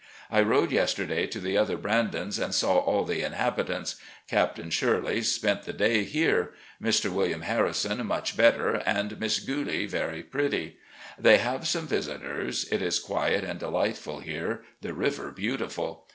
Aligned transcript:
I 0.31 0.41
rode 0.41 0.71
yesterday 0.71 1.27
to 1.27 1.39
the 1.39 1.59
other' 1.59 1.77
Brandons,' 1.77 2.39
and 2.39 2.55
saw 2.55 2.79
all 2.79 3.03
the 3.05 3.21
inhabitants. 3.21 3.97
Captain 4.27 4.71
Shirley 4.71 5.21
spent 5.21 5.61
the 5.61 5.73
day 5.73 6.03
here. 6.05 6.53
Mr. 6.81 7.11
Wm. 7.11 7.41
Harrison 7.43 8.03
much 8.07 8.35
better, 8.35 8.77
and 8.83 9.19
Miss 9.19 9.37
Gulie 9.39 9.85
very 9.87 10.23
pretty. 10.23 10.79
They 11.19 11.37
have 11.37 11.67
some 11.67 11.85
visitors. 11.85 12.65
It 12.71 12.81
is 12.81 12.97
quiet 12.99 13.43
and 13.43 13.59
delightful 13.59 14.21
here, 14.21 14.63
the 14.81 14.95
river 14.95 15.29
beautiful. 15.29 16.07